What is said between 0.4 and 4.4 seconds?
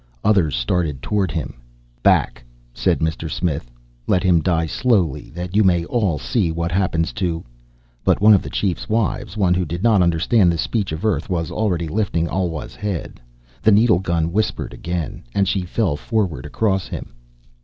started toward him. "Back," said Mr. Smith. "Let him